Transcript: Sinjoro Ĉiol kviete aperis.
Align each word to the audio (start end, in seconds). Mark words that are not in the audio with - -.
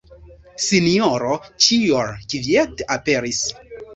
Sinjoro 0.67 1.35
Ĉiol 1.65 2.09
kviete 2.33 2.89
aperis. 2.99 3.45